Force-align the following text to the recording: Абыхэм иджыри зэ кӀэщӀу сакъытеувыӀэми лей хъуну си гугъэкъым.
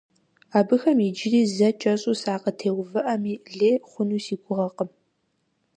Абыхэм 0.59 0.97
иджыри 1.07 1.41
зэ 1.55 1.69
кӀэщӀу 1.81 2.15
сакъытеувыӀэми 2.21 3.33
лей 3.57 3.77
хъуну 3.89 4.19
си 4.25 4.35
гугъэкъым. 4.41 4.89